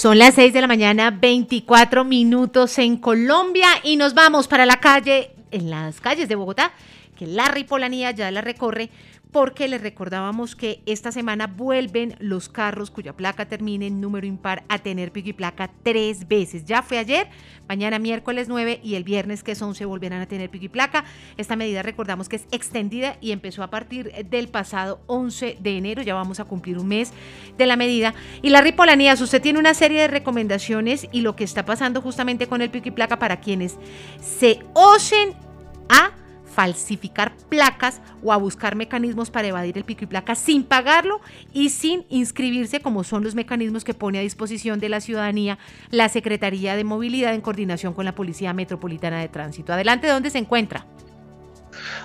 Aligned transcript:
Son 0.00 0.18
las 0.18 0.36
6 0.36 0.54
de 0.54 0.62
la 0.62 0.66
mañana, 0.66 1.10
24 1.10 2.04
minutos 2.04 2.78
en 2.78 2.96
Colombia 2.96 3.68
y 3.82 3.98
nos 3.98 4.14
vamos 4.14 4.48
para 4.48 4.64
la 4.64 4.80
calle, 4.80 5.32
en 5.50 5.68
las 5.68 6.00
calles 6.00 6.26
de 6.26 6.36
Bogotá, 6.36 6.72
que 7.18 7.26
Larry 7.26 7.64
Polanía 7.64 8.10
ya 8.10 8.30
la 8.30 8.40
recorre 8.40 8.88
porque 9.32 9.68
les 9.68 9.80
recordábamos 9.80 10.56
que 10.56 10.82
esta 10.86 11.12
semana 11.12 11.46
vuelven 11.46 12.16
los 12.18 12.48
carros 12.48 12.90
cuya 12.90 13.16
placa 13.16 13.46
termine 13.46 13.86
en 13.86 14.00
número 14.00 14.26
impar 14.26 14.64
a 14.68 14.78
tener 14.78 15.12
pico 15.12 15.28
y 15.28 15.32
placa 15.32 15.70
tres 15.82 16.26
veces. 16.26 16.64
Ya 16.64 16.82
fue 16.82 16.98
ayer, 16.98 17.28
mañana 17.68 17.98
miércoles 17.98 18.48
9 18.48 18.80
y 18.82 18.96
el 18.96 19.04
viernes 19.04 19.42
que 19.42 19.52
es 19.52 19.62
11 19.62 19.84
volverán 19.84 20.20
a 20.20 20.26
tener 20.26 20.50
pico 20.50 20.64
y 20.64 20.68
placa. 20.68 21.04
Esta 21.36 21.56
medida 21.56 21.82
recordamos 21.82 22.28
que 22.28 22.36
es 22.36 22.46
extendida 22.50 23.16
y 23.20 23.32
empezó 23.32 23.62
a 23.62 23.70
partir 23.70 24.12
del 24.26 24.48
pasado 24.48 25.00
11 25.06 25.58
de 25.60 25.76
enero, 25.76 26.02
ya 26.02 26.14
vamos 26.14 26.40
a 26.40 26.44
cumplir 26.44 26.78
un 26.78 26.88
mes 26.88 27.12
de 27.56 27.66
la 27.66 27.76
medida. 27.76 28.14
Y 28.42 28.50
la 28.50 28.60
Ripolanías, 28.60 29.20
usted 29.20 29.40
tiene 29.40 29.58
una 29.58 29.74
serie 29.74 30.00
de 30.00 30.08
recomendaciones 30.08 31.08
y 31.12 31.20
lo 31.20 31.36
que 31.36 31.44
está 31.44 31.64
pasando 31.64 32.02
justamente 32.02 32.48
con 32.48 32.62
el 32.62 32.70
pico 32.70 32.88
y 32.88 32.92
placa 32.92 33.18
para 33.18 33.40
quienes 33.40 33.76
se 34.20 34.60
osen 34.74 35.34
a 35.88 36.19
falsificar 36.50 37.36
placas 37.48 38.00
o 38.22 38.32
a 38.32 38.36
buscar 38.36 38.76
mecanismos 38.76 39.30
para 39.30 39.48
evadir 39.48 39.78
el 39.78 39.84
pico 39.84 40.04
y 40.04 40.06
placa 40.06 40.34
sin 40.34 40.64
pagarlo 40.64 41.20
y 41.52 41.70
sin 41.70 42.04
inscribirse, 42.08 42.80
como 42.80 43.04
son 43.04 43.24
los 43.24 43.34
mecanismos 43.34 43.84
que 43.84 43.94
pone 43.94 44.18
a 44.18 44.22
disposición 44.22 44.80
de 44.80 44.88
la 44.88 45.00
ciudadanía 45.00 45.58
la 45.90 46.08
Secretaría 46.08 46.76
de 46.76 46.84
Movilidad 46.84 47.34
en 47.34 47.40
coordinación 47.40 47.94
con 47.94 48.04
la 48.04 48.14
Policía 48.14 48.52
Metropolitana 48.52 49.20
de 49.20 49.28
Tránsito. 49.28 49.72
Adelante, 49.72 50.08
¿dónde 50.08 50.30
se 50.30 50.38
encuentra? 50.38 50.86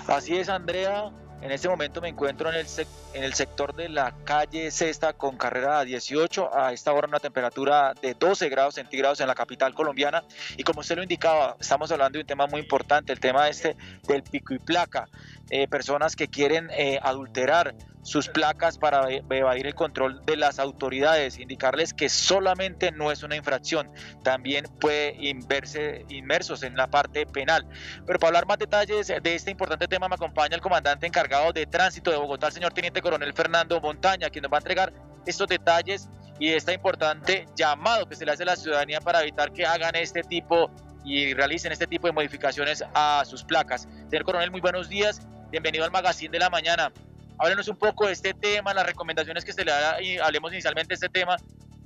Así 0.06 0.36
es, 0.36 0.48
Andrea. 0.48 1.10
En 1.46 1.52
este 1.52 1.68
momento 1.68 2.00
me 2.00 2.08
encuentro 2.08 2.48
en 2.48 2.56
el, 2.56 2.66
en 3.14 3.22
el 3.22 3.32
sector 3.34 3.72
de 3.72 3.88
la 3.88 4.12
calle 4.24 4.72
Cesta 4.72 5.12
con 5.12 5.36
carrera 5.36 5.84
18. 5.84 6.58
A 6.58 6.72
esta 6.72 6.92
hora 6.92 7.06
una 7.06 7.20
temperatura 7.20 7.94
de 8.02 8.14
12 8.14 8.48
grados 8.48 8.74
centígrados 8.74 9.20
en 9.20 9.28
la 9.28 9.36
capital 9.36 9.72
colombiana. 9.72 10.24
Y 10.56 10.64
como 10.64 10.80
usted 10.80 10.96
lo 10.96 11.04
indicaba, 11.04 11.56
estamos 11.60 11.92
hablando 11.92 12.18
de 12.18 12.22
un 12.22 12.26
tema 12.26 12.48
muy 12.48 12.60
importante, 12.60 13.12
el 13.12 13.20
tema 13.20 13.48
este 13.48 13.76
del 14.08 14.24
pico 14.24 14.54
y 14.54 14.58
placa. 14.58 15.08
Eh, 15.48 15.68
personas 15.68 16.16
que 16.16 16.26
quieren 16.26 16.68
eh, 16.72 16.98
adulterar 17.00 17.76
sus 18.06 18.28
placas 18.28 18.78
para 18.78 19.10
evadir 19.10 19.66
el 19.66 19.74
control 19.74 20.24
de 20.24 20.36
las 20.36 20.60
autoridades, 20.60 21.40
indicarles 21.40 21.92
que 21.92 22.08
solamente 22.08 22.92
no 22.92 23.10
es 23.10 23.24
una 23.24 23.34
infracción, 23.34 23.90
también 24.22 24.64
puede 24.80 25.16
inverse, 25.18 26.06
inmersos 26.08 26.62
en 26.62 26.76
la 26.76 26.86
parte 26.86 27.26
penal. 27.26 27.66
Pero 28.06 28.20
para 28.20 28.28
hablar 28.28 28.46
más 28.46 28.58
detalles 28.58 29.08
de 29.08 29.34
este 29.34 29.50
importante 29.50 29.88
tema 29.88 30.08
me 30.08 30.14
acompaña 30.14 30.54
el 30.54 30.60
comandante 30.60 31.08
encargado 31.08 31.52
de 31.52 31.66
tránsito 31.66 32.12
de 32.12 32.16
Bogotá, 32.16 32.46
el 32.46 32.52
señor 32.52 32.72
Teniente 32.72 33.02
Coronel 33.02 33.32
Fernando 33.32 33.80
Montaña, 33.80 34.30
quien 34.30 34.42
nos 34.42 34.52
va 34.52 34.58
a 34.58 34.60
entregar 34.60 34.92
estos 35.26 35.48
detalles 35.48 36.08
y 36.38 36.50
este 36.50 36.74
importante 36.74 37.46
llamado 37.56 38.06
que 38.06 38.14
se 38.14 38.24
le 38.24 38.30
hace 38.30 38.44
a 38.44 38.46
la 38.46 38.56
ciudadanía 38.56 39.00
para 39.00 39.22
evitar 39.22 39.52
que 39.52 39.66
hagan 39.66 39.96
este 39.96 40.22
tipo 40.22 40.70
y 41.04 41.34
realicen 41.34 41.72
este 41.72 41.88
tipo 41.88 42.06
de 42.06 42.12
modificaciones 42.12 42.84
a 42.94 43.24
sus 43.26 43.42
placas. 43.42 43.88
Señor 44.10 44.24
Coronel, 44.24 44.52
muy 44.52 44.60
buenos 44.60 44.88
días. 44.88 45.26
Bienvenido 45.50 45.84
al 45.84 45.90
Magazine 45.90 46.30
de 46.30 46.38
la 46.38 46.50
Mañana. 46.50 46.92
Háblenos 47.38 47.68
un 47.68 47.76
poco 47.76 48.06
de 48.06 48.12
este 48.12 48.34
tema, 48.34 48.72
las 48.72 48.86
recomendaciones 48.86 49.44
que 49.44 49.52
se 49.52 49.64
le 49.64 49.70
da 49.70 50.00
y 50.00 50.18
hablemos 50.18 50.52
inicialmente 50.52 50.88
de 50.88 50.94
este 50.94 51.08
tema 51.08 51.36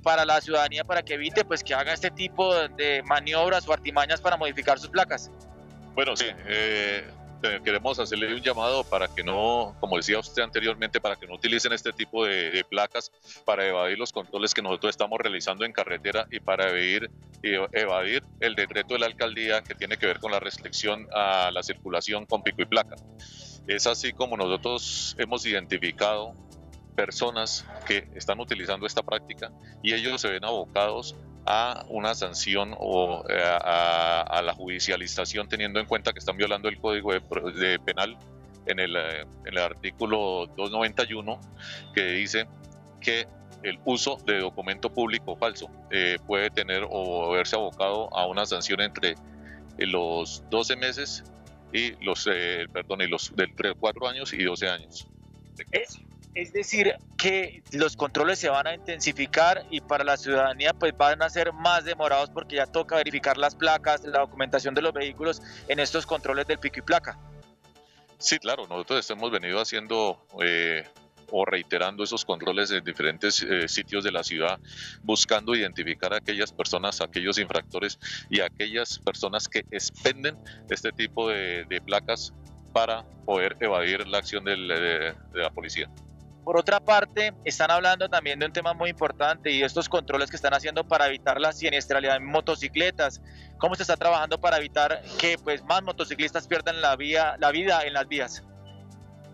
para 0.01 0.25
la 0.25 0.41
ciudadanía 0.41 0.83
para 0.83 1.03
que 1.03 1.13
evite 1.13 1.45
pues 1.45 1.63
que 1.63 1.73
haga 1.73 1.93
este 1.93 2.09
tipo 2.09 2.55
de 2.69 3.03
maniobras 3.03 3.67
o 3.67 3.73
artimañas 3.73 4.21
para 4.21 4.37
modificar 4.37 4.79
sus 4.79 4.89
placas. 4.89 5.29
Bueno, 5.93 6.15
sí, 6.15 6.25
eh, 6.47 7.05
queremos 7.63 7.99
hacerle 7.99 8.33
un 8.33 8.41
llamado 8.41 8.83
para 8.83 9.07
que 9.07 9.23
no, 9.23 9.75
como 9.79 9.97
decía 9.97 10.19
usted 10.19 10.41
anteriormente, 10.41 10.99
para 10.99 11.15
que 11.15 11.27
no 11.27 11.35
utilicen 11.35 11.73
este 11.73 11.91
tipo 11.91 12.25
de, 12.25 12.65
placas 12.69 13.11
para 13.45 13.67
evadir 13.67 13.97
los 13.97 14.11
controles 14.11 14.53
que 14.53 14.61
nosotros 14.61 14.91
estamos 14.91 15.19
realizando 15.19 15.65
en 15.65 15.73
carretera 15.73 16.27
y 16.31 16.39
para 16.39 16.69
evadir, 16.69 17.09
evadir 17.41 18.23
el 18.39 18.55
decreto 18.55 18.93
de 18.93 18.99
la 18.99 19.07
alcaldía 19.07 19.61
que 19.61 19.75
tiene 19.75 19.97
que 19.97 20.05
ver 20.05 20.19
con 20.19 20.31
la 20.31 20.39
restricción 20.39 21.07
a 21.13 21.49
la 21.51 21.63
circulación 21.63 22.25
con 22.25 22.43
pico 22.43 22.61
y 22.61 22.65
placa. 22.65 22.95
Es 23.67 23.87
así 23.87 24.13
como 24.13 24.37
nosotros 24.37 25.15
hemos 25.17 25.45
identificado 25.45 26.35
personas 26.95 27.65
que 27.85 28.07
están 28.15 28.39
utilizando 28.39 28.85
esta 28.85 29.01
práctica 29.01 29.51
y 29.81 29.93
ellos 29.93 30.21
se 30.21 30.29
ven 30.29 30.45
abocados 30.45 31.15
a 31.45 31.85
una 31.89 32.13
sanción 32.13 32.75
o 32.77 33.23
eh, 33.29 33.41
a, 33.41 34.41
la 34.43 34.53
judicialización 34.53 35.47
teniendo 35.49 35.79
en 35.79 35.85
cuenta 35.85 36.13
que 36.13 36.19
están 36.19 36.37
violando 36.37 36.69
el 36.69 36.79
código 36.79 37.13
de, 37.13 37.79
penal 37.79 38.17
en 38.65 38.79
el, 38.79 38.95
eh, 38.95 39.25
artículo 39.59 40.47
291 40.55 41.39
que 41.93 42.03
dice 42.03 42.47
que 42.99 43.27
el 43.63 43.79
uso 43.85 44.17
de 44.25 44.39
documento 44.39 44.91
público 44.91 45.35
falso 45.35 45.69
eh, 45.91 46.17
puede 46.25 46.49
tener 46.49 46.85
o 46.89 47.31
verse 47.31 47.55
abocado 47.55 48.15
a 48.15 48.27
una 48.27 48.45
sanción 48.45 48.81
entre 48.81 49.15
los 49.77 50.43
12 50.49 50.75
meses 50.75 51.23
y 51.73 51.91
los, 52.03 52.25
perdón, 52.73 53.01
y 53.01 53.07
los 53.07 53.33
del 53.35 53.53
4 53.79 54.07
años 54.07 54.33
y 54.33 54.43
12 54.43 54.69
años. 54.69 55.07
Es, 56.33 56.53
decir, 56.53 56.95
que 57.17 57.63
los 57.71 57.95
controles 57.95 58.39
se 58.39 58.49
van 58.49 58.67
a 58.67 58.73
intensificar 58.73 59.65
y 59.69 59.81
para 59.81 60.03
la 60.03 60.17
ciudadanía 60.17 60.73
pues 60.73 60.95
van 60.97 61.21
a 61.21 61.29
ser 61.29 61.53
más 61.53 61.85
demorados 61.85 62.29
porque 62.29 62.57
ya 62.57 62.65
toca 62.65 62.95
verificar 62.95 63.37
las 63.37 63.55
placas, 63.55 64.03
la 64.03 64.19
documentación 64.19 64.73
de 64.73 64.81
los 64.81 64.93
vehículos 64.93 65.41
en 65.67 65.79
estos 65.79 66.05
controles 66.05 66.47
del 66.47 66.59
pico 66.59 66.79
y 66.79 66.81
placa. 66.81 67.17
Sí, 68.17 68.37
claro, 68.37 68.67
nosotros 68.67 69.09
hemos 69.09 69.31
venido 69.31 69.59
haciendo 69.59 70.25
eh, 70.43 70.85
o 71.31 71.45
reiterando 71.45 72.03
esos 72.03 72.23
controles 72.23 72.69
en 72.71 72.83
diferentes 72.83 73.41
eh, 73.41 73.67
sitios 73.67 74.03
de 74.03 74.11
la 74.11 74.23
ciudad, 74.23 74.59
buscando 75.01 75.55
identificar 75.55 76.13
a 76.13 76.17
aquellas 76.17 76.51
personas, 76.51 77.01
aquellos 77.01 77.39
infractores 77.39 77.97
y 78.29 78.41
aquellas 78.41 78.99
personas 78.99 79.47
que 79.47 79.65
expenden 79.71 80.37
este 80.69 80.91
tipo 80.91 81.29
de, 81.29 81.81
placas 81.85 82.33
para 82.73 83.03
poder 83.25 83.57
evadir 83.59 84.07
la 84.07 84.19
acción 84.19 84.43
de 84.45 84.55
la 85.33 85.49
policía. 85.49 85.89
Por 86.43 86.57
otra 86.57 86.79
parte, 86.79 87.33
están 87.45 87.69
hablando 87.69 88.09
también 88.09 88.39
de 88.39 88.47
un 88.47 88.53
tema 88.53 88.73
muy 88.73 88.89
importante 88.89 89.51
y 89.51 89.61
estos 89.61 89.87
controles 89.87 90.29
que 90.29 90.35
están 90.35 90.53
haciendo 90.53 90.83
para 90.83 91.07
evitar 91.07 91.39
la 91.39 91.51
siniestralidad 91.51 92.15
en 92.15 92.25
motocicletas. 92.25 93.21
¿Cómo 93.59 93.75
se 93.75 93.83
está 93.83 93.95
trabajando 93.95 94.39
para 94.39 94.57
evitar 94.57 95.03
que 95.19 95.37
pues, 95.37 95.63
más 95.63 95.83
motociclistas 95.83 96.47
pierdan 96.47 96.81
la, 96.81 96.95
vía, 96.95 97.35
la 97.39 97.51
vida 97.51 97.83
en 97.83 97.93
las 97.93 98.07
vías? 98.07 98.43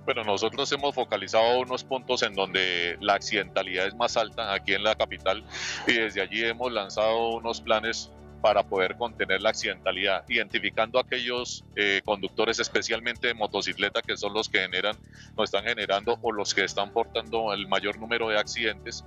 Bueno, 0.04 0.24
nosotros 0.24 0.72
hemos 0.72 0.96
focalizado 0.96 1.60
unos 1.60 1.84
puntos 1.84 2.24
en 2.24 2.34
donde 2.34 2.98
la 3.02 3.16
accidentalidad 3.16 3.88
es 3.88 3.96
más 3.96 4.16
alta 4.16 4.54
aquí 4.54 4.74
en 4.74 4.84
la 4.84 4.96
capital 4.96 5.44
y 5.86 5.94
desde 5.94 6.22
allí 6.22 6.46
hemos 6.46 6.72
lanzado 6.72 7.36
unos 7.36 7.60
planes 7.60 8.10
para 8.42 8.64
poder 8.64 8.96
contener 8.98 9.42
la 9.42 9.50
accidentalidad, 9.50 10.24
identificando 10.28 11.00
aquellos 11.00 11.66
eh, 11.76 12.02
conductores, 12.06 12.60
especialmente 12.60 13.28
de 13.28 13.34
motocicleta, 13.34 14.02
que 14.02 14.18
son 14.18 14.34
los 14.34 14.50
que 14.50 14.60
generan, 14.60 14.96
nos 15.36 15.46
están 15.46 15.64
generando 15.64 16.18
o 16.22 16.32
los 16.32 16.54
que 16.54 16.64
están 16.64 16.92
portando 16.92 17.54
el 17.54 17.68
mayor 17.68 18.00
número 18.00 18.30
de 18.30 18.38
accidentes. 18.38 19.04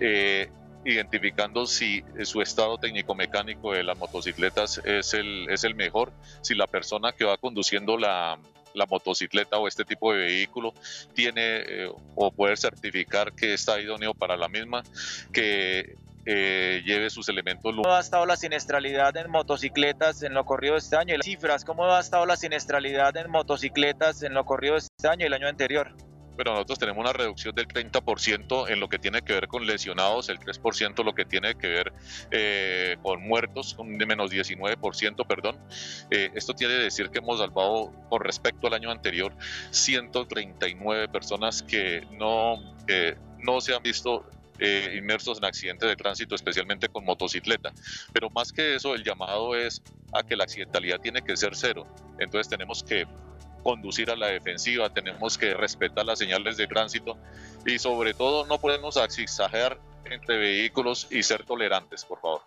Eh, 0.00 0.50
identificando 0.84 1.66
si 1.66 2.04
su 2.22 2.40
estado 2.40 2.78
técnico-mecánico 2.78 3.72
de 3.72 3.82
las 3.82 3.98
motocicletas 3.98 4.80
es 4.84 5.14
el, 5.14 5.48
es 5.50 5.64
el 5.64 5.74
mejor, 5.74 6.12
si 6.42 6.54
la 6.54 6.68
persona 6.68 7.10
que 7.10 7.24
va 7.24 7.36
conduciendo 7.38 7.98
la, 7.98 8.38
la 8.76 8.86
motocicleta 8.86 9.58
o 9.58 9.66
este 9.66 9.84
tipo 9.84 10.12
de 10.12 10.18
vehículo 10.18 10.74
tiene 11.14 11.40
eh, 11.42 11.90
o 12.14 12.30
poder 12.30 12.58
certificar 12.58 13.32
que 13.32 13.54
está 13.54 13.80
idóneo 13.80 14.14
para 14.14 14.36
la 14.36 14.48
misma, 14.48 14.84
que 15.32 15.96
eh, 16.26 16.82
lleve 16.84 17.08
sus 17.08 17.28
elementos. 17.28 17.74
¿Cómo 17.74 17.94
ha 17.94 18.00
estado 18.00 18.26
la 18.26 18.36
siniestralidad 18.36 19.16
en 19.16 19.30
motocicletas 19.30 20.22
en 20.22 20.34
lo 20.34 20.44
corrido 20.44 20.74
de 20.74 20.80
este 20.80 20.96
año? 20.96 21.14
Y 21.14 21.18
las 21.18 21.26
cifras, 21.26 21.64
¿cómo 21.64 21.86
ha 21.86 22.00
estado 22.00 22.26
la 22.26 22.36
siniestralidad 22.36 23.16
en 23.16 23.30
motocicletas 23.30 24.22
en 24.22 24.34
lo 24.34 24.44
corrido 24.44 24.74
de 24.74 24.80
este 24.80 25.08
año 25.08 25.22
y 25.22 25.26
el 25.26 25.32
año 25.32 25.48
anterior? 25.48 25.94
pero 26.36 26.52
nosotros 26.52 26.78
tenemos 26.78 27.00
una 27.00 27.12
reducción 27.12 27.54
del 27.54 27.66
30% 27.66 28.70
en 28.70 28.78
lo 28.78 28.88
que 28.88 28.98
tiene 28.98 29.22
que 29.22 29.32
ver 29.32 29.48
con 29.48 29.66
lesionados, 29.66 30.28
el 30.28 30.38
3% 30.38 31.02
lo 31.02 31.14
que 31.14 31.24
tiene 31.24 31.54
que 31.54 31.68
ver 31.68 31.92
eh, 32.30 32.96
con 33.02 33.22
muertos, 33.22 33.74
un 33.78 33.96
de 33.98 34.06
menos 34.06 34.30
19%, 34.30 35.26
perdón. 35.26 35.58
Eh, 36.10 36.30
esto 36.34 36.54
quiere 36.54 36.74
decir 36.74 37.08
que 37.08 37.18
hemos 37.18 37.38
salvado 37.38 37.92
con 38.10 38.20
respecto 38.20 38.66
al 38.66 38.74
año 38.74 38.90
anterior 38.90 39.32
139 39.70 41.08
personas 41.08 41.62
que 41.62 42.06
no, 42.12 42.56
no 43.38 43.60
se 43.60 43.74
han 43.74 43.82
visto 43.82 44.26
eh, 44.58 44.94
inmersos 44.96 45.38
en 45.38 45.44
accidentes 45.44 45.88
de 45.88 45.96
tránsito, 45.96 46.34
especialmente 46.34 46.88
con 46.88 47.04
motocicleta. 47.04 47.72
Pero 48.12 48.30
más 48.30 48.52
que 48.52 48.76
eso, 48.76 48.94
el 48.94 49.04
llamado 49.04 49.54
es 49.54 49.82
a 50.12 50.22
que 50.22 50.36
la 50.36 50.44
accidentalidad 50.44 51.00
tiene 51.00 51.22
que 51.22 51.36
ser 51.36 51.54
cero. 51.54 51.86
Entonces 52.18 52.48
tenemos 52.48 52.82
que 52.82 53.06
conducir 53.62 54.10
a 54.10 54.16
la 54.16 54.28
defensiva, 54.28 54.88
tenemos 54.90 55.36
que 55.36 55.52
respetar 55.52 56.04
las 56.04 56.20
señales 56.20 56.56
de 56.56 56.68
tránsito 56.68 57.18
y 57.64 57.80
sobre 57.80 58.14
todo 58.14 58.46
no 58.46 58.58
podemos 58.58 58.96
exagerar 58.96 59.78
entre 60.04 60.38
vehículos 60.38 61.08
y 61.10 61.22
ser 61.22 61.44
tolerantes, 61.44 62.04
por 62.04 62.20
favor. 62.20 62.42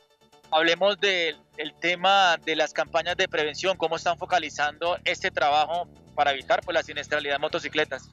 Hablemos 0.52 1.00
del 1.00 1.36
tema 1.80 2.38
de 2.38 2.56
las 2.56 2.74
campañas 2.74 3.18
de 3.18 3.28
prevención, 3.28 3.78
cómo 3.78 3.98
están 3.98 4.18
focalizando 4.18 4.98
este 5.04 5.30
trabajo 5.30 5.88
para 6.16 6.32
evitar 6.32 6.62
pues, 6.62 6.74
la 6.74 6.84
siniestralidad 6.84 7.36
de 7.36 7.40
motocicletas. 7.40 8.10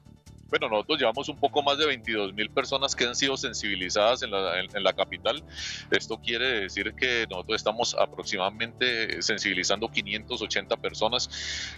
Bueno, 0.49 0.69
nosotros 0.69 0.99
llevamos 0.99 1.27
un 1.29 1.37
poco 1.37 1.61
más 1.61 1.77
de 1.77 1.85
22 1.85 2.33
mil 2.33 2.49
personas 2.49 2.95
que 2.95 3.05
han 3.05 3.15
sido 3.15 3.35
sensibilizadas 3.35 4.23
en 4.23 4.31
la, 4.31 4.61
en, 4.61 4.83
la, 4.83 4.93
capital. 4.93 5.43
Esto 5.91 6.17
quiere 6.19 6.61
decir 6.61 6.93
que 6.93 7.25
nosotros 7.29 7.57
estamos 7.57 7.95
aproximadamente 7.99 9.21
sensibilizando 9.21 9.89
580 9.89 10.77
personas, 10.77 11.29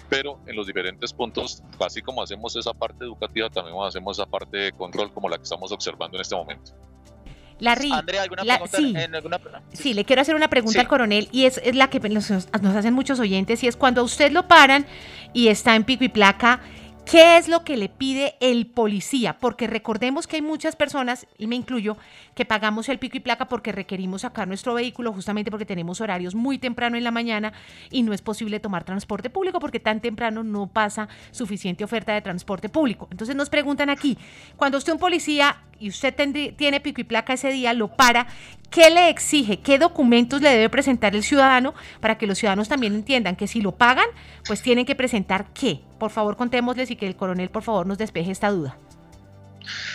pero 0.07 0.39
en 0.45 0.55
los 0.55 0.67
diferentes 0.67 1.11
puntos, 1.13 1.63
así 1.79 2.01
como 2.01 2.21
hacemos 2.21 2.55
esa 2.55 2.73
parte 2.73 3.05
educativa, 3.05 3.49
también 3.49 3.75
hacemos 3.81 4.17
esa 4.17 4.27
parte 4.27 4.57
de 4.57 4.71
control 4.71 5.11
como 5.13 5.29
la 5.29 5.37
que 5.37 5.43
estamos 5.43 5.71
observando 5.71 6.17
en 6.17 6.21
este 6.21 6.35
momento. 6.35 6.73
Larry, 7.59 7.91
Andrea, 7.91 8.23
¿alguna 8.23 8.43
pregunta? 8.43 8.77
Sí, 8.77 8.95
alguna... 9.13 9.39
sí, 9.73 9.93
le 9.93 10.05
quiero 10.05 10.21
hacer 10.21 10.35
una 10.35 10.49
pregunta 10.49 10.79
al 10.79 10.87
coronel 10.87 11.27
y 11.31 11.45
es, 11.45 11.59
es 11.63 11.75
la 11.75 11.89
que 11.89 11.99
nos, 12.09 12.29
nos, 12.29 12.75
hacen 12.75 12.93
muchos 12.93 13.19
oyentes 13.19 13.63
y 13.63 13.67
es 13.67 13.75
cuando 13.75 14.03
usted 14.03 14.31
lo 14.31 14.47
paran 14.47 14.85
y 15.33 15.49
está 15.49 15.75
en 15.75 15.83
pico 15.83 16.05
y 16.05 16.09
placa, 16.09 16.61
¿Qué 17.09 17.37
es 17.37 17.47
lo 17.47 17.63
que 17.63 17.75
le 17.75 17.89
pide 17.89 18.35
el 18.39 18.67
policía? 18.67 19.39
Porque 19.39 19.65
recordemos 19.65 20.27
que 20.27 20.35
hay 20.35 20.43
muchas 20.43 20.75
personas, 20.75 21.25
y 21.39 21.47
me 21.47 21.55
incluyo, 21.55 21.97
que 22.35 22.45
pagamos 22.45 22.87
el 22.87 22.99
pico 22.99 23.17
y 23.17 23.19
placa 23.19 23.47
porque 23.47 23.71
requerimos 23.71 24.21
sacar 24.21 24.47
nuestro 24.47 24.75
vehículo 24.75 25.11
justamente 25.11 25.49
porque 25.49 25.65
tenemos 25.65 26.01
horarios 26.01 26.35
muy 26.35 26.59
temprano 26.59 26.97
en 26.97 27.03
la 27.03 27.09
mañana 27.09 27.51
y 27.89 28.03
no 28.03 28.13
es 28.13 28.21
posible 28.21 28.59
tomar 28.59 28.83
transporte 28.83 29.31
público 29.31 29.59
porque 29.59 29.79
tan 29.79 30.01
temprano 30.01 30.43
no 30.43 30.67
pasa 30.67 31.09
suficiente 31.31 31.83
oferta 31.83 32.13
de 32.13 32.21
transporte 32.21 32.69
público. 32.69 33.07
Entonces 33.09 33.35
nos 33.35 33.49
preguntan 33.49 33.89
aquí, 33.89 34.15
cuando 34.55 34.77
usted 34.77 34.93
un 34.93 34.99
policía 34.99 35.57
y 35.79 35.89
usted 35.89 36.13
tiene 36.55 36.79
pico 36.79 37.01
y 37.01 37.03
placa 37.03 37.33
ese 37.33 37.49
día, 37.51 37.73
lo 37.73 37.89
para, 37.89 38.27
¿qué 38.69 38.89
le 38.89 39.09
exige? 39.09 39.59
¿Qué 39.59 39.79
documentos 39.79 40.41
le 40.41 40.49
debe 40.49 40.69
presentar 40.69 41.15
el 41.15 41.23
ciudadano 41.23 41.73
para 41.99 42.17
que 42.17 42.27
los 42.27 42.37
ciudadanos 42.37 42.69
también 42.69 42.93
entiendan 42.93 43.35
que 43.35 43.47
si 43.47 43.61
lo 43.61 43.73
pagan, 43.73 44.07
pues 44.45 44.61
tienen 44.61 44.85
que 44.85 44.95
presentar 44.95 45.47
qué? 45.53 45.81
Por 45.97 46.11
favor, 46.11 46.35
contémosles 46.37 46.91
y 46.91 46.95
que 46.95 47.07
el 47.07 47.15
coronel, 47.15 47.49
por 47.49 47.63
favor, 47.63 47.85
nos 47.85 47.97
despeje 47.97 48.31
esta 48.31 48.49
duda. 48.49 48.77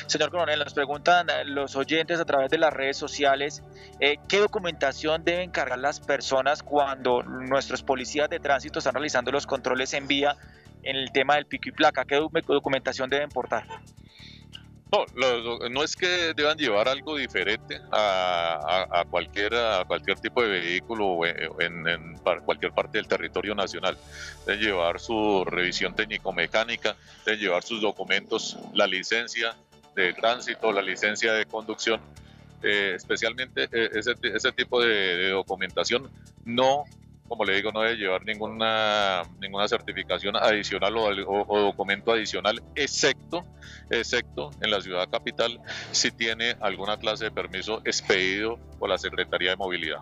Señor 0.06 0.31
coronel, 0.31 0.58
nos 0.58 0.75
preguntan 0.75 1.26
los 1.46 1.75
oyentes 1.75 2.20
a 2.20 2.25
través 2.25 2.50
de 2.50 2.58
las 2.58 2.72
redes 2.72 2.96
sociales 2.96 3.62
eh, 4.00 4.19
qué 4.28 4.38
documentación 4.38 5.25
deben 5.25 5.50
cargar 5.50 5.78
las 5.78 6.00
personas 6.00 6.62
cuando 6.62 7.22
nuestros 7.22 7.82
policías 7.82 8.28
de 8.28 8.40
tránsito 8.40 8.78
están 8.78 8.94
realizando 8.94 9.31
los 9.32 9.46
controles 9.46 9.94
en 9.94 10.06
vía 10.06 10.36
en 10.82 10.96
el 10.96 11.10
tema 11.12 11.36
del 11.36 11.46
pico 11.46 11.69
y 11.69 11.72
placa. 11.72 12.04
¿Qué 12.04 12.16
documentación 12.16 13.08
deben 13.08 13.31
portar? 13.31 13.64
No, 15.17 15.69
no 15.70 15.82
es 15.82 15.96
que 15.96 16.35
deban 16.35 16.56
llevar 16.56 16.88
algo 16.88 17.17
diferente 17.17 17.81
a, 17.91 19.05
cualquier, 19.11 19.55
a 19.55 19.85
cualquier 19.87 20.19
tipo 20.20 20.43
de 20.43 20.49
vehículo 20.49 21.20
en, 21.26 21.88
en, 21.88 22.17
cualquier 22.44 22.73
parte 22.73 22.99
del 22.99 23.08
territorio 23.08 23.55
nacional. 23.55 23.96
Deben 24.46 24.61
llevar 24.61 25.00
su 25.00 25.44
revisión 25.44 25.94
técnico-mecánica, 25.94 26.96
deben 27.25 27.41
llevar 27.41 27.62
sus 27.62 27.81
documentos, 27.81 28.56
la 28.73 28.87
licencia 28.87 29.56
de 29.96 30.12
tránsito, 30.12 30.73
la 30.73 30.82
licencia 30.82 31.32
de 31.32 31.46
conducción. 31.46 32.00
Eh, 32.62 32.94
especialmente 32.96 33.64
eh, 33.73 33.91
ese, 33.93 34.14
ese, 34.23 34.52
tipo 34.52 34.81
de 34.81 35.29
documentación 35.29 36.11
no 36.46 36.85
como 37.29 37.44
le 37.44 37.56
digo, 37.56 37.73
no 37.73 37.81
debe 37.81 37.97
llevar 37.97 38.25
ninguna, 38.25 39.23
ninguna 39.41 39.67
certificación 39.67 40.37
adicional 40.37 40.94
o, 40.97 41.61
documento 41.61 42.12
adicional, 42.12 42.62
excepto, 42.75 43.44
excepto 43.91 44.50
en 44.61 44.71
la 44.71 44.81
ciudad 44.81 45.09
capital 45.09 45.59
si 45.91 46.11
tiene 46.11 46.56
alguna 46.61 46.99
clase 46.99 47.25
de 47.25 47.31
permiso 47.31 47.81
expedido 47.85 48.59
por 48.79 48.91
la 48.91 48.99
Secretaría 48.99 49.50
de 49.50 49.56
Movilidad. 49.56 50.00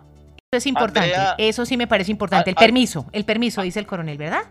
Eso 0.51 0.57
es 0.57 0.65
importante, 0.67 1.15
eso 1.37 1.65
sí 1.65 1.77
me 1.77 1.87
parece 1.87 2.11
importante. 2.11 2.49
El 2.49 2.55
permiso, 2.55 3.07
el 3.11 3.25
permiso, 3.25 3.61
dice 3.61 3.79
el 3.79 3.87
coronel, 3.87 4.17
¿verdad? 4.17 4.43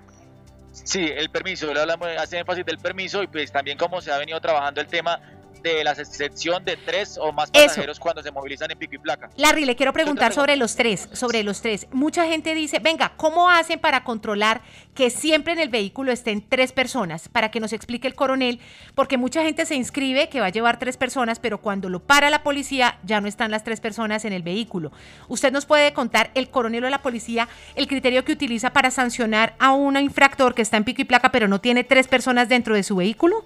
Sí, 0.72 1.06
el 1.14 1.28
permiso, 1.28 1.72
le 1.72 1.80
hablamos, 1.80 2.08
hace 2.18 2.38
énfasis 2.38 2.64
del 2.64 2.78
permiso 2.78 3.22
y 3.22 3.26
pues 3.26 3.52
también 3.52 3.76
como 3.76 4.00
se 4.00 4.10
ha 4.10 4.18
venido 4.18 4.40
trabajando 4.40 4.80
el 4.80 4.86
tema 4.86 5.20
de 5.62 5.84
la 5.84 5.92
excepción 5.92 6.64
de 6.64 6.76
tres 6.76 7.18
o 7.18 7.32
más 7.32 7.50
pasajeros 7.50 7.98
cuando 7.98 8.22
se 8.22 8.30
movilizan 8.30 8.70
en 8.70 8.78
pico 8.78 8.94
y 8.96 8.98
placa. 8.98 9.30
Larry, 9.36 9.64
le 9.64 9.76
quiero 9.76 9.92
preguntar 9.92 10.32
sobre 10.32 10.56
los 10.56 10.76
tres, 10.76 11.08
sobre 11.12 11.42
los 11.42 11.60
tres. 11.60 11.86
Mucha 11.92 12.26
gente 12.26 12.54
dice, 12.54 12.78
venga, 12.78 13.12
¿cómo 13.16 13.48
hacen 13.48 13.78
para 13.78 14.04
controlar 14.04 14.62
que 14.94 15.10
siempre 15.10 15.52
en 15.52 15.60
el 15.60 15.68
vehículo 15.68 16.12
estén 16.12 16.46
tres 16.48 16.72
personas? 16.72 17.28
Para 17.28 17.50
que 17.50 17.60
nos 17.60 17.72
explique 17.72 18.06
el 18.06 18.14
coronel, 18.14 18.60
porque 18.94 19.16
mucha 19.16 19.42
gente 19.42 19.64
se 19.66 19.74
inscribe 19.74 20.28
que 20.28 20.40
va 20.40 20.46
a 20.46 20.50
llevar 20.50 20.78
tres 20.78 20.96
personas, 20.96 21.38
pero 21.38 21.58
cuando 21.58 21.88
lo 21.88 22.00
para 22.00 22.30
la 22.30 22.42
policía 22.42 22.98
ya 23.04 23.20
no 23.20 23.28
están 23.28 23.50
las 23.50 23.64
tres 23.64 23.80
personas 23.80 24.24
en 24.24 24.32
el 24.32 24.42
vehículo. 24.42 24.92
¿Usted 25.28 25.52
nos 25.52 25.66
puede 25.66 25.92
contar, 25.92 26.30
el 26.34 26.50
coronel 26.50 26.84
o 26.84 26.90
la 26.90 27.02
policía, 27.02 27.48
el 27.74 27.86
criterio 27.86 28.24
que 28.24 28.32
utiliza 28.32 28.72
para 28.72 28.90
sancionar 28.90 29.54
a 29.58 29.72
un 29.72 29.96
infractor 29.96 30.54
que 30.54 30.62
está 30.62 30.76
en 30.76 30.84
pico 30.84 31.02
y 31.02 31.04
placa, 31.04 31.30
pero 31.30 31.48
no 31.48 31.60
tiene 31.60 31.84
tres 31.84 32.08
personas 32.08 32.48
dentro 32.48 32.74
de 32.74 32.82
su 32.82 32.96
vehículo? 32.96 33.44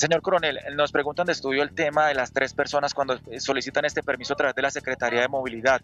Señor 0.00 0.22
coronel, 0.22 0.58
nos 0.76 0.92
preguntan 0.92 1.26
de 1.26 1.32
estudio 1.32 1.62
el 1.62 1.74
tema 1.74 2.06
de 2.06 2.14
las 2.14 2.32
tres 2.32 2.54
personas 2.54 2.94
cuando 2.94 3.20
solicitan 3.38 3.84
este 3.84 4.02
permiso 4.02 4.32
a 4.32 4.36
través 4.36 4.54
de 4.54 4.62
la 4.62 4.70
Secretaría 4.70 5.20
de 5.20 5.28
Movilidad. 5.28 5.82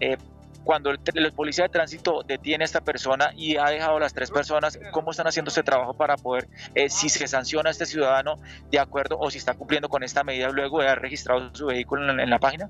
Eh, 0.00 0.18
cuando 0.64 0.90
el, 0.90 1.32
policía 1.32 1.64
de 1.64 1.70
tránsito 1.70 2.22
detiene 2.24 2.64
a 2.64 2.66
esta 2.66 2.82
persona 2.82 3.30
y 3.34 3.56
ha 3.56 3.64
dejado 3.70 3.96
a 3.96 4.00
las 4.00 4.12
tres 4.12 4.30
personas, 4.30 4.78
¿cómo 4.92 5.12
están 5.12 5.28
haciendo 5.28 5.50
ese 5.50 5.62
trabajo 5.62 5.94
para 5.94 6.18
poder, 6.18 6.46
eh, 6.74 6.90
si 6.90 7.08
se 7.08 7.26
sanciona 7.26 7.70
a 7.70 7.72
este 7.72 7.86
ciudadano 7.86 8.34
de 8.70 8.78
acuerdo 8.78 9.16
o 9.18 9.30
si 9.30 9.38
está 9.38 9.54
cumpliendo 9.54 9.88
con 9.88 10.02
esta 10.02 10.24
medida 10.24 10.50
luego 10.50 10.80
de 10.80 10.88
haber 10.88 11.00
registrado 11.00 11.54
su 11.54 11.64
vehículo 11.64 12.20
en 12.20 12.28
la 12.28 12.38
página? 12.38 12.68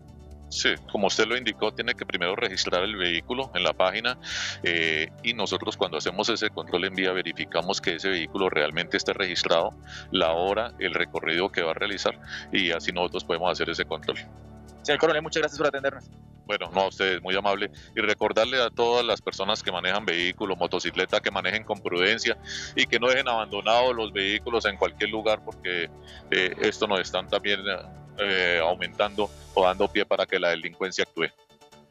Sí, 0.54 0.72
como 0.92 1.08
usted 1.08 1.26
lo 1.26 1.36
indicó, 1.36 1.72
tiene 1.74 1.96
que 1.96 2.06
primero 2.06 2.36
registrar 2.36 2.84
el 2.84 2.94
vehículo 2.94 3.50
en 3.56 3.64
la 3.64 3.72
página 3.72 4.16
eh, 4.62 5.10
y 5.24 5.34
nosotros 5.34 5.76
cuando 5.76 5.96
hacemos 5.96 6.28
ese 6.28 6.48
control 6.48 6.84
en 6.84 6.94
vía 6.94 7.10
verificamos 7.10 7.80
que 7.80 7.96
ese 7.96 8.08
vehículo 8.08 8.48
realmente 8.48 8.96
esté 8.96 9.12
registrado, 9.14 9.70
la 10.12 10.30
hora, 10.30 10.72
el 10.78 10.94
recorrido 10.94 11.50
que 11.50 11.62
va 11.62 11.72
a 11.72 11.74
realizar 11.74 12.16
y 12.52 12.70
así 12.70 12.92
nosotros 12.92 13.24
podemos 13.24 13.50
hacer 13.50 13.68
ese 13.68 13.84
control. 13.84 14.16
Señor 14.82 15.00
coronel, 15.00 15.22
muchas 15.22 15.40
gracias 15.40 15.58
por 15.58 15.66
atendernos. 15.66 16.08
Bueno, 16.46 16.70
no 16.72 16.82
a 16.82 16.86
ustedes, 16.86 17.20
muy 17.20 17.34
amable. 17.34 17.70
Y 17.96 18.00
recordarle 18.00 18.62
a 18.62 18.70
todas 18.70 19.04
las 19.04 19.20
personas 19.20 19.60
que 19.60 19.72
manejan 19.72 20.04
vehículos, 20.04 20.56
motocicleta, 20.56 21.18
que 21.18 21.32
manejen 21.32 21.64
con 21.64 21.80
prudencia 21.80 22.36
y 22.76 22.86
que 22.86 23.00
no 23.00 23.08
dejen 23.08 23.28
abandonados 23.28 23.96
los 23.96 24.12
vehículos 24.12 24.66
en 24.66 24.76
cualquier 24.76 25.10
lugar 25.10 25.40
porque 25.44 25.90
eh, 26.30 26.54
esto 26.60 26.86
nos 26.86 27.00
están 27.00 27.26
también 27.26 27.60
eh, 28.18 28.60
aumentando 28.62 29.30
o 29.54 29.64
dando 29.64 29.88
pie 29.88 30.04
para 30.04 30.26
que 30.26 30.38
la 30.38 30.50
delincuencia 30.50 31.04
actúe. 31.04 31.28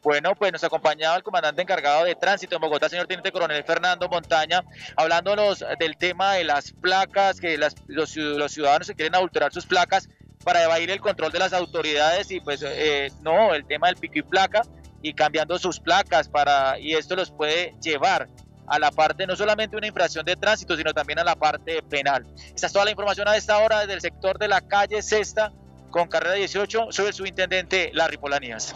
Bueno, 0.04 0.36
pues 0.36 0.52
nos 0.52 0.64
acompañaba 0.66 1.16
el 1.16 1.24
comandante 1.24 1.62
encargado 1.62 2.04
de 2.04 2.14
tránsito 2.16 2.56
en 2.56 2.62
Bogotá, 2.62 2.90
señor 2.90 3.08
Teniente 3.08 3.32
Coronel 3.32 3.64
Fernando 3.64 4.10
Montaña, 4.10 4.62
hablándonos 4.98 5.64
del 5.80 5.96
tema 5.96 6.34
de 6.34 6.44
las 6.44 6.74
placas, 6.74 7.40
que 7.40 7.58
los, 7.58 8.10
ciudadanos 8.10 8.88
se 8.88 8.96
quieren 8.96 9.16
adulterar 9.16 9.54
sus 9.54 9.66
placas 9.66 10.10
para 10.44 10.62
evadir 10.62 10.92
el 10.92 11.00
control 11.00 11.32
de 11.32 11.40
las 11.40 11.54
autoridades 11.54 12.32
y 12.32 12.42
pues 12.42 12.62
eh, 12.68 13.14
no, 13.22 13.54
el 13.54 13.66
tema 13.66 13.88
del 13.88 13.96
pico 13.96 14.20
y 14.20 14.24
placa 14.24 14.64
y 15.02 15.14
cambiando 15.14 15.58
sus 15.58 15.80
placas 15.80 16.28
para 16.28 16.78
y 16.80 16.96
esto 16.96 17.16
los 17.16 17.32
puede 17.32 17.74
llevar 17.82 18.28
a 18.68 18.80
la 18.80 18.92
parte 18.92 19.26
no 19.26 19.38
solamente 19.38 19.78
una 19.78 19.88
infracción 19.88 20.26
de 20.26 20.36
tránsito, 20.36 20.76
sino 20.76 20.94
también 20.94 21.20
a 21.20 21.24
la 21.24 21.38
parte 21.38 21.82
penal. 21.84 22.26
Esta 22.54 22.68
es 22.68 22.74
toda 22.74 22.84
la 22.84 22.92
información 22.92 23.30
a 23.30 23.38
esta 23.38 23.58
hora 23.60 23.80
desde 23.80 23.94
el 23.94 24.02
sector 24.02 24.38
de 24.38 24.50
la 24.50 24.60
calle 24.60 25.02
Sexta 25.02 25.54
con 25.94 26.08
carrera 26.08 26.34
18. 26.34 26.88
Soy 26.90 27.06
el 27.06 27.14
subintendente 27.14 27.92
Larry 27.94 28.18
Polanías. 28.18 28.72